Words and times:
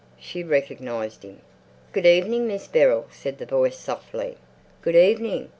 She 0.17 0.43
recognized 0.43 1.21
him. 1.21 1.41
"Good 1.91 2.07
evening, 2.07 2.47
Miss 2.47 2.65
Beryl," 2.65 3.05
said 3.11 3.37
the 3.37 3.45
voice 3.45 3.77
softly. 3.77 4.35
"Good 4.81 4.95
evening." 4.95 5.49